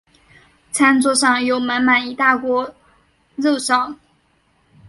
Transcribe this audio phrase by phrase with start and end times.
[0.71, 2.73] 餐桌上有满满一大锅
[3.35, 3.93] 肉燥